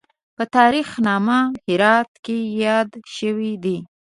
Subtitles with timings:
[0.35, 3.77] په تاریخ نامه هرات کې یاد شوی دی.